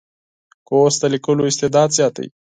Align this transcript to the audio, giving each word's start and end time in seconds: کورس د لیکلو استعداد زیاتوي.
کورس 0.67 0.95
د 1.01 1.03
لیکلو 1.13 1.47
استعداد 1.51 1.89
زیاتوي. 1.97 2.29